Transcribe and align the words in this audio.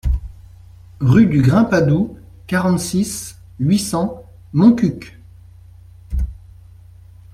Rue 0.99 1.27
du 1.27 1.43
Grimpadou, 1.43 2.17
quarante-six, 2.47 3.37
huit 3.59 3.77
cents 3.77 4.23
Montcuq 4.51 5.19